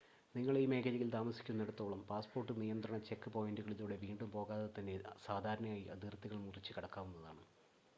[0.35, 7.45] നിങ്ങൾ ഈ മേഖലയിൽ താമസിക്കുന്നിടത്തോളം പാസ്സ്പോർട്ട് നിയന്ത്രണ ചെക്ക് പോയിൻ്റുകളിലൂടെ വീണ്ടും പോകാതെതന്നെ സാധാരണയായി അതിർത്തികൾ മുറിച്ച് കടക്കാവുന്നതാണ്